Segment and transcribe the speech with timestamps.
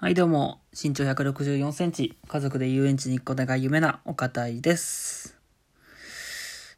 [0.00, 5.36] はい、どうも、身長164センチ、家族で遊園地に行くことが夢なお堅いです。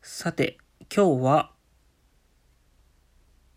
[0.00, 0.56] さて、
[0.90, 1.50] 今日は、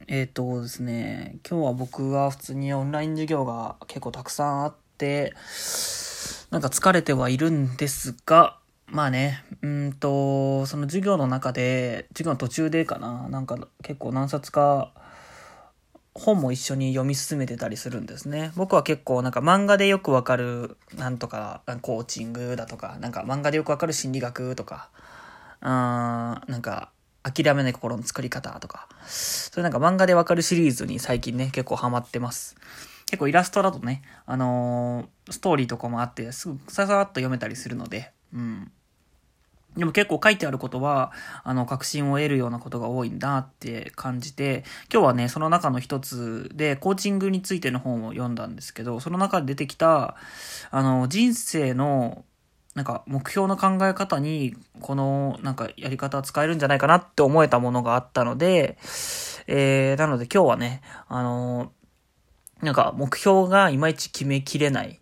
[0.08, 5.34] えっ、とですね、今日は僕は普通にオンライン授業が結構たくさんあって、
[6.52, 14.92] なんか疲れてはいるんですが、まあね、うんと、その授業の中で、授業の途中でかな、なんか結構何冊か、
[16.16, 18.52] 本も一緒に読み進めてたりするんですね。
[18.56, 24.90] 僕は結構なんか漫画でよくわかるなんとかコーチングだとか、なんか漫画でよくわかる心理学とか、
[25.62, 26.92] うーん、なんか
[27.24, 32.56] 諦めない心の作り方とか、そういうなんか漫画でわかるシリーズに最近ね、結構ハマってます。
[33.06, 38.72] 結構イラストだとね、あのーストーリーとかもあって、すぐささっと読めたりするので、うん。
[39.78, 41.12] でも結構書いてあることは、
[41.44, 50.16] あの、確信を得るようなことが多いんだって感じて、今日はね、その中の一つで、コーチングについての本を読んだんですけど、その中で出てきた、
[50.70, 52.24] あの、人生の、
[52.76, 58.78] なんか、目標の考え方に、この、なんか、やり方は使えるんじゃないかなって思えたものがあったので、
[59.48, 61.72] えー、なので今日はね、あの、
[62.62, 65.00] なんか、目標がいまいち決めきれない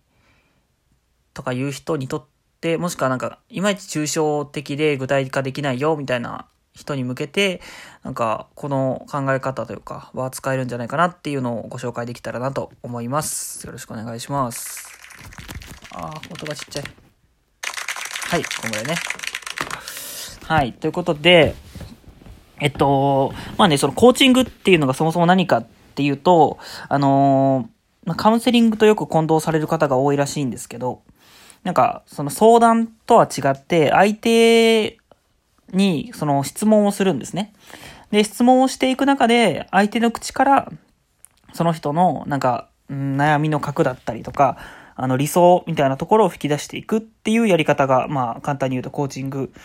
[1.32, 2.31] とかいう人にとって、
[2.78, 7.60] もしくはなんか、いまいち抽象的で具体化できないよ、みたいな人に向けて、
[8.04, 13.66] なんか、この考え方というか、は使えるんじゃないかなっていうのをご紹介できたらなと思います。
[13.66, 14.88] よろしくお願いします。
[15.92, 16.84] あ、音がちっちゃい。
[18.28, 18.94] はい、こんぐらいね。
[20.44, 21.54] はい、ということで、
[22.60, 27.72] えっと、まあね、そのコーチングっていうのがそもそも何かっていうと、あのー
[28.16, 31.02] カウンセリングとよく混同される方が多いらしいんですけど、
[31.64, 34.98] なんか、その相談とは違って、相手
[35.72, 37.52] にその質問をするんですね。
[38.10, 40.72] で、質問をしていく中で、相手の口から、
[41.52, 44.58] その人の、なんか、悩みの核だったりとか、
[44.94, 49.62] あの理想みたいなところを吹き出していくっていうやり方が、まあ、簡単に言うとコーチングっ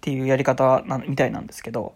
[0.00, 1.94] ていうやり方なみたいなんですけど、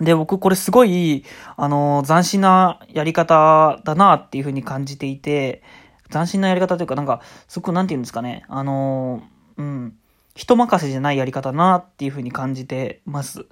[0.00, 1.24] で、僕これすごい、
[1.56, 5.62] あの、斬新なやり方だなっていうふうに感じていて、
[6.10, 9.22] 斬新なやり方というか、なんか、すごく、なんて言うんですかね、あの、
[9.56, 9.96] うん、
[10.36, 13.46] 人任せじゃないやり方だなっていうふうに感じてます。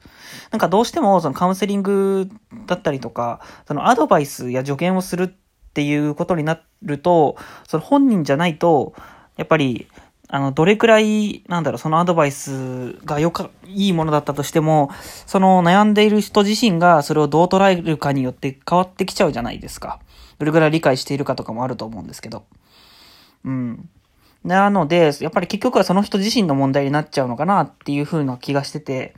[0.51, 2.29] なんかどうしても、そのカウンセリング
[2.67, 5.29] だったりとか、そのアドバイスや助言をするっ
[5.73, 8.95] ていうことになると、その本人じゃないと、
[9.37, 9.89] やっぱり、
[10.29, 14.91] あの、どれくらい、なんだろう、そのアドバイスがよか、いいものだったとしても、
[15.27, 20.01] その悩んでいる人自身がそれをどう捉えるかによって変わってきちゃうじゃないですか。
[20.39, 22.45] どれくらい理解しているかとかもあると思うんですけど。
[23.45, 23.89] うん。
[24.45, 29.15] なので、やっぱり結局はその人自身の問題になっちゃうのかなっていう風な気がしてて。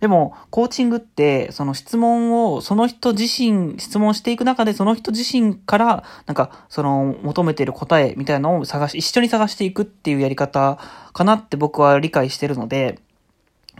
[0.00, 10.78] でも、コーチングって、その質問を、その人自身、質問していく中で、その人自身から、なんか、その、求めてる答えみたいなのを探し、一緒に探していくっていうやり方
[11.12, 13.00] かなって僕は理解してるので、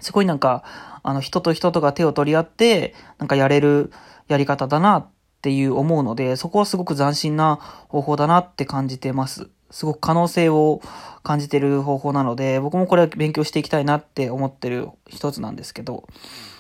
[0.00, 0.64] すごいなんか、
[1.02, 3.90] あの、人と人とが手を取り合って、なんかやれる
[4.28, 5.06] やり方だなっ
[5.40, 7.56] っていう思うので、そこはすごく斬新な
[7.88, 9.48] 方法だなって感じてます。
[9.70, 10.82] すごく可能性を
[11.22, 16.06] 感じてる方法なので、僕もこれは勉強していきたいなって思ってる一つなんですけど。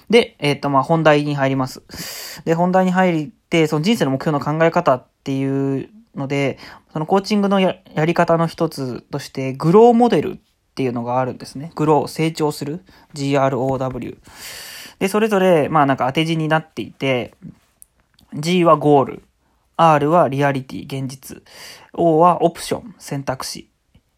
[0.08, 1.82] で、えっ、と、まあ、本題に入ります。
[2.46, 6.58] で、本題に入って、その人生の目標の考え方っていうので、
[6.94, 10.36] そのコーチングのややり方の一つとして、グローモデルっ
[10.74, 11.70] ていうのがあるんですね。
[11.74, 12.82] グロー、成長する。
[13.14, 14.16] GROW。
[14.98, 17.34] で、それぞれ、まあなんか当て字になっていて、
[18.34, 19.22] G はゴール。
[19.76, 21.42] R はリアリティ、現実。
[21.94, 23.70] O はオプション、選択肢。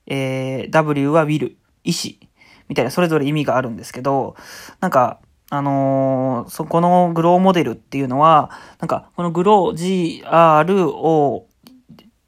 [0.07, 2.29] えー、W は will、意志。
[2.69, 4.37] みたいな、それぞれ意味があるんですけど、
[4.81, 5.21] なんか、
[5.51, 11.47] あのーそこのグローモデルっていうのは、なんか、このグロー、G、R、O、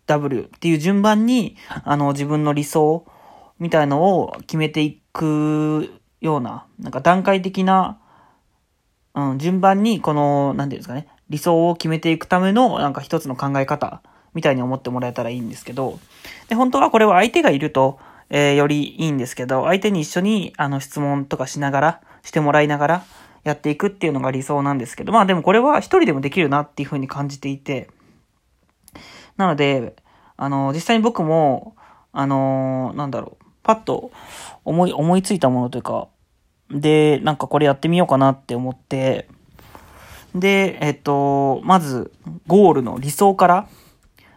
[0.06, 3.06] W っていう順番に、あの、自分の理想
[3.59, 5.91] みたいのを決めていく
[6.21, 7.99] ような、なんか段階的な、
[9.15, 14.03] うん、順番に、この、なんていうんですかね、理想を決めていくための、なんか一つの考え方、
[14.35, 15.99] みたいに思ってもらえたらいいんですけど、
[16.49, 17.99] で、本当はこれは相手がいると、
[18.31, 23.05] えーよりいいんですけど、相手に一緒に、あの、質問とかしながら、してもらいながら、
[23.44, 27.88] やっていくっていうのが理想なんですけど、まあでもこれは一人でもできるなっていうふうに感じていて、
[29.37, 29.94] なので、
[30.37, 31.77] あの、実際に僕も、
[32.12, 34.11] あの、なんだろう、パッと
[34.65, 36.09] 思い、思いついたものというか、
[36.70, 39.29] で、なんかこれやってみようかなって思って、
[40.34, 42.12] で、えっと、まず、
[42.46, 43.69] ゴールの理想から、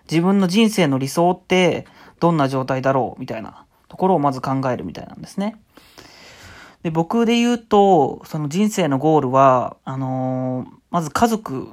[0.09, 1.85] 自分の人生の理想って
[2.19, 5.59] どんな状態だろうみたいなところをまず考えるみたいなんですね。
[6.83, 11.69] で、僕で言うと、その人生のゴールは、あのーまず家族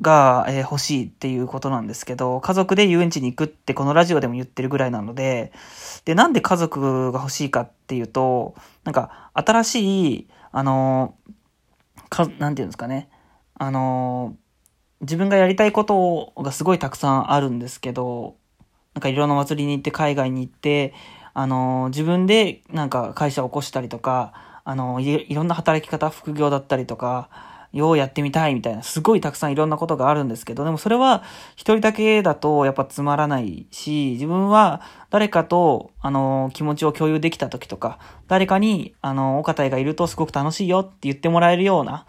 [0.00, 5.52] が、えー、欲しいっていうことなんですけど、家族で遊園地に行くってこのラジオでも言ってるぐらいなので、
[6.04, 8.54] で、なんで家族が欲しいかっていうと、
[8.84, 11.14] なんか、新しい、あの
[12.08, 13.08] か、なんていうんですかね、
[13.54, 14.36] あの
[15.00, 18.36] 自分がやりたいことがすごいたくさんあるんですけど、
[18.94, 20.94] なんかいろんな祭りに行って海外に行って、
[21.34, 27.28] あの自分でなんか会社を起こしたりとか、あのいろんな働き方、副業だったりとか、
[27.74, 31.24] ようやってみたいみたいな、すごいたくさんいろんなことがあるんですけど、でもそれは
[31.56, 34.80] 一人だけだとやっぱつまらないし、自分は
[35.10, 37.98] 誰かと、あの、気持ちを共有できた時とか、
[38.28, 42.06] 誰かに、あの、お方がいるとすごく楽しいよって言ってもらえるような、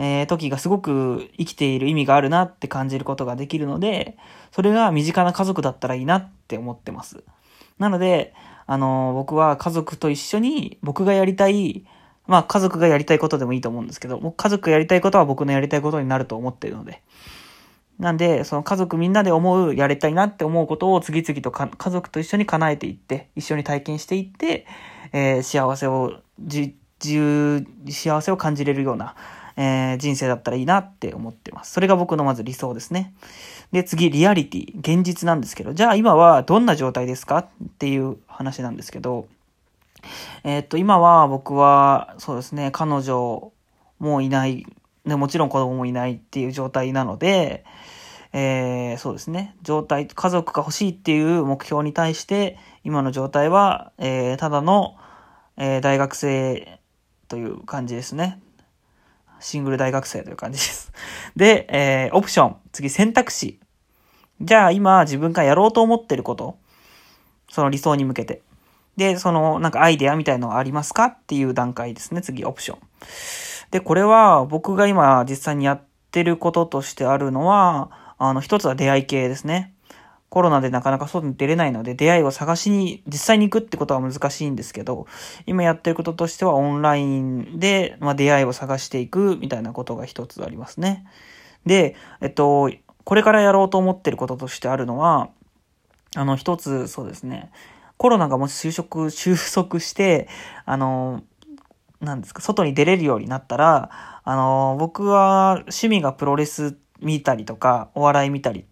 [0.00, 4.16] えー、時がすごく生きている意味があるなって感じることができるので、
[4.50, 7.22] それが身近な家族だったらいいなって思ってます。
[7.78, 8.34] なので、
[8.66, 11.84] あの、僕は家族と一緒に僕がやりたい
[12.26, 17.02] まあ家族がやりたいことでもいいと思うんですけど、もう家族がやりたいことは僕のやりたいことになると思ってるので。
[17.98, 24.64] なんで、その家族みんなで思う、やりたいなって思うことを次々と家族と一緒に叶えていって、一緒に体験していって、
[25.12, 26.72] えー、幸せを、自
[27.02, 29.16] 由、幸せを感じれるような、
[29.62, 31.72] えー、人生だったらいいなって思ってます。
[31.72, 33.12] それが僕のまず理想ですね。
[33.72, 37.46] で、次、リアリティ、現実なんですけど、じゃあ今はどんな状態ですかっ
[37.76, 39.28] ていう話なんですけど、
[40.44, 43.52] えー、っと、今は僕は、そうですね、彼女
[43.98, 44.64] もいない、
[45.04, 47.66] ね、もちろん子供もいないっていう状態なので、
[48.32, 54.96] えー、そうですね、状態、家族が欲しいっていう目標に対して、今の状態は、えー、ただの、
[55.58, 56.80] えー、大学生
[57.28, 58.40] という感じですね。
[59.40, 60.92] シングル大学生という感じです。
[61.36, 62.56] で、えー、オプション。
[62.72, 63.60] 次、選択肢。
[64.40, 66.58] じゃあ今自分がやろうと思ってること。
[67.50, 68.42] その理想に向けて。
[68.96, 72.22] で、その、なんかアイデアみたいのはありますかっていう段階ですね。
[72.22, 72.78] 次、オプション。
[73.70, 79.74] で、これは僕が今実際にやってることとしてあるのは、あの、一つは出会い系ですね。
[80.30, 85.08] コロナでなかなか外に出れないので、出会いを探しに、実際に行くってことは難しいんですけど、
[85.44, 91.04] 今やってることとしてはオンラインで、まあ、出会いを探していくみたいなことが一つありますね。
[91.66, 92.70] で、えっと、
[93.02, 95.30] これからやろうと思ってることとしてあるのは、
[96.14, 97.50] あの、一つ、そうですね。
[97.96, 100.28] コロナがもし就職、収束して、
[100.64, 101.24] あの、
[102.00, 103.90] なんですか、外に出れるようになったら、
[104.22, 108.64] あの、僕は趣味がプロレス見たりとか、お笑い見たり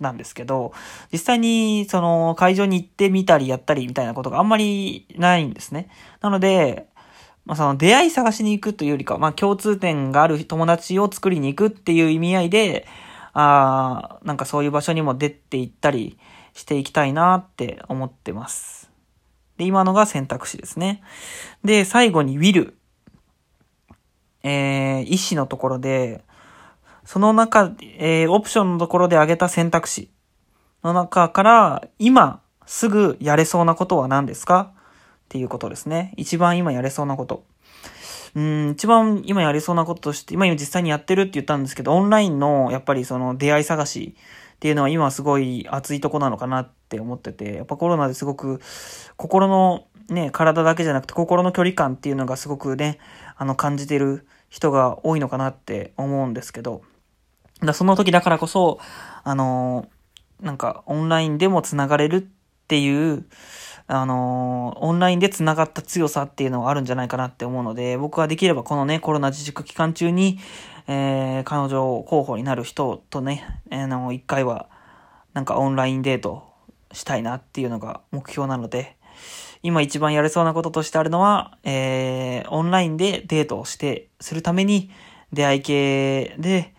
[0.00, 0.72] なんですけど、
[1.12, 5.88] 実際にその会場に行ってみたりやったりみたいなことがあんまりないんですね。
[6.20, 6.86] なので、
[7.44, 12.86] まあその出会い探しに行くというよりか、まあ共通点がある友達を作りに行くっていう意味合いで、
[13.32, 16.18] ああ、なんかそういう場所にも出て行ったり、
[16.56, 18.90] していきたいなって思ってます。
[19.58, 21.02] で、今のが選択肢ですね。
[21.62, 22.72] で、最後に will。
[24.42, 26.24] えー、意思のところで、
[27.06, 30.10] その中、えー、オプションのところで挙げた選択肢
[30.84, 34.72] の中から、今すぐやれそうなことは何ですか？
[34.74, 36.12] っていうことですね。
[36.16, 37.44] 一番今やれそうなこと。
[38.34, 44.16] うん、一番今やれそうなこととして、今実際にやってるって言ったんですけど、オンラインのやっぱりその出会い探し
[44.56, 48.60] っていうのは今すごい熱いとこなのかなって思ってて、やっぱコロナですごく
[49.16, 52.98] 心のね、体だけじゃなくて心の距離感っていうのがすごくね、
[53.36, 56.82] あの感じてる人が多いのかなって思うんですけど、
[57.62, 58.78] だその時だからこそ、
[59.24, 59.88] あの
[60.40, 62.24] なんかオンラインでも繋がれるっ
[62.68, 63.24] ていう、
[63.88, 70.38] あのオンラインで繋がった強さっていうのがあるんじゃないかなって思うので、僕はできればこのね、コロナ自粛期間中に、
[70.88, 74.68] えー、彼女候補になる人とね、えー、の、一回は、
[75.32, 76.44] なんかオンラインデート
[76.92, 78.96] したいなっていうのが目標なので、
[79.62, 84.90] 今一番やれそうなこととしてあるのは、えー、オンラインでデートをして、するために、
[85.32, 86.72] 出会い系で、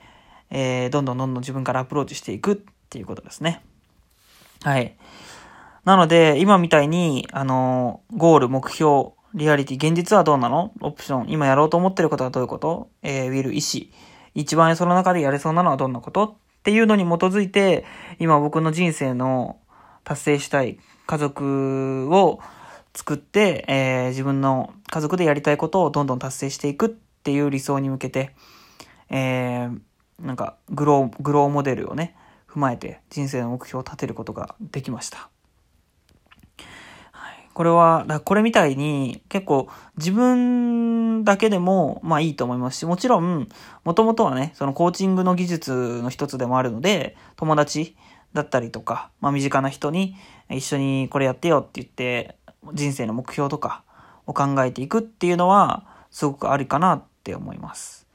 [0.50, 2.58] えー、どんどんどんどん自分からアプローチしていくっ
[2.90, 3.62] ていうことですね。
[4.64, 4.96] はい。
[5.86, 10.72] なので、今みたいに、あの、ゴール、目標、リアリティ、現実はどうなの？
[10.82, 12.90] オプション、今やろうと思ってることはどういうこと？
[13.04, 13.86] えー、ウィル、意思。
[14.34, 16.26] 一番その中でやれそうなのはどんなこと？
[16.26, 17.86] っていうのに基づいて、
[18.20, 19.60] 今僕の人生の
[20.04, 22.40] 達成したい家族を
[22.94, 28.36] 作って、えー、自分の家族でやりたいことをどんどん達成していくっていう理想に向けて、
[29.10, 29.80] えー、
[30.20, 32.16] なんかグロー、グローモデルをね、
[32.50, 35.30] 踏まえて人生の目標を立てることができました。
[37.58, 43.50] これは、だこれみたいに結構自分だけでもまあいいと思いますし、もちろん、
[43.84, 47.96] もともとはね、そのコーチングの技術の一つでもあるので、友達
[48.34, 50.16] だったりとか、まあ身近な人に
[50.52, 52.38] 一緒にこれやってよって言って、
[52.76, 53.82] 人生の目標とか
[54.28, 58.06] を考えていくっていうのは、すごくありかなって思います。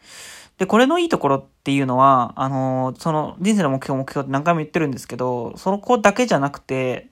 [0.59, 7.09] で、これのいいところっていうのは、あの、その人生の目標目標って何回も言ってるんですけど、その子だけじゃなくて、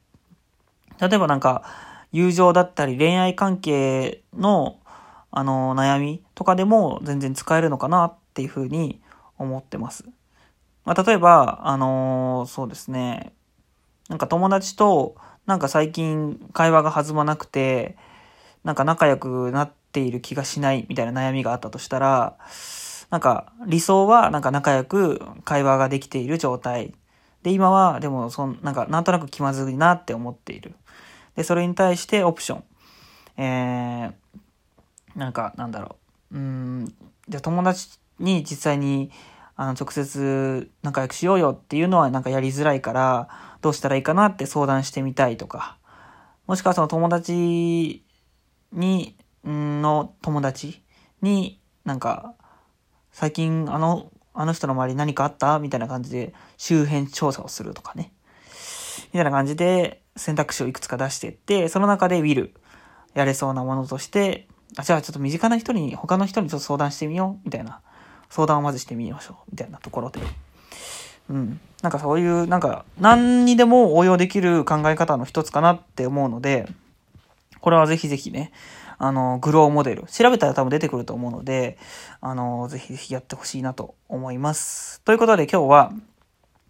[1.01, 1.65] 例えばなんか、
[2.13, 4.79] 友情だったり恋愛関係の、
[5.31, 9.01] あの、悩みとかでも全然使えるのかなっていうふうに
[9.39, 10.05] 思ってます。
[10.85, 13.33] まあ、例えば、あのそうですね、
[14.09, 15.15] なんか友達と、
[15.47, 17.97] なんか最近会話が弾まなくて、
[18.65, 22.37] なんか仲良くなっている気がしないみたいな悩みがあったとしたら、
[23.11, 26.95] なんか理想はなんか仲良く会話ができている状態。
[27.43, 30.75] で、今はでもそん、なんかなんとなく気まずいなって思っている。
[31.37, 32.65] で、それに対してオプション。
[33.37, 35.97] えー、なんかなんだろ
[36.33, 36.37] う。
[36.37, 36.95] うん、
[37.29, 39.11] じゃあ友達に実際に
[39.57, 43.29] あの直接仲良くしようよっていうのはなんかやりづらいから
[43.61, 45.77] どうしたらいいかなって相談してみたいとか、
[46.47, 48.05] もしくはその友達
[48.73, 50.83] に、の友達
[51.23, 52.35] になんか
[53.21, 55.59] 最近あの、あの人の周り何かあった？
[55.59, 58.13] みたいな感じで周辺調査をするとかね。
[59.13, 62.55] みたいな感じで選択肢をいくつか出していって、その中でウィル、
[63.13, 64.49] やれそうなものとして、
[64.79, 67.83] あ、じゃあちょっと身近な人に、他の人にちょっと相談してみよう、みたいな。
[68.31, 70.21] 相談をまずしてみましょう、みたいなところで。
[71.29, 71.61] うん。
[71.83, 76.67] なんかそういう、なんか、何にでも応用できる考え方の一つかなって思うので、
[77.61, 78.51] これはぜひぜひね、
[79.03, 80.05] あの、グローモデル。
[80.05, 81.79] 調べたら多分出てくると思うので、
[82.21, 85.01] あの、ぜひぜひやってほしいなと思います。
[85.01, 85.93] ということで今日は、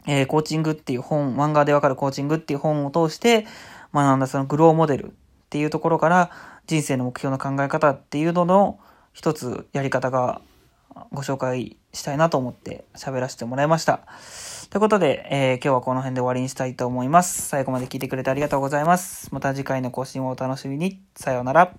[0.06, 3.46] えー、コーチングっていう本、漫画でわかるコーチングっていう本を通して
[3.92, 5.10] 学んだそのグローモデルっ
[5.50, 6.30] ていうところから
[6.66, 8.78] 人生の目標の考え方っていうのの
[9.12, 10.40] 一つやり方が
[11.12, 14.00] ご紹介したいなと思って喋らせてもらいました。
[14.70, 17.48] ということで、えー、今日はこの辺で終わりにしたいと思います。
[17.48, 19.28] 最後まで聞いてくれてありがとうございます。
[19.34, 21.02] また次回の更新をお楽しみに。
[21.16, 21.74] さようなら。